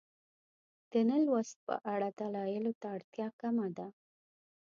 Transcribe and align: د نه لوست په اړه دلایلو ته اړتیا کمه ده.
د 0.91 0.93
نه 1.09 1.17
لوست 1.25 1.57
په 1.67 1.75
اړه 1.93 2.07
دلایلو 2.19 2.73
ته 2.81 2.87
اړتیا 2.95 3.27
کمه 3.39 3.67
ده. 3.77 3.87